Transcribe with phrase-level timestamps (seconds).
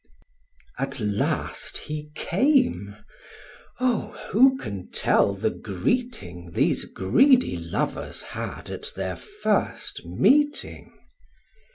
[0.79, 2.95] At last he came:
[3.79, 10.91] O, who can tell the greeting These greedy lovers had at their first meeting?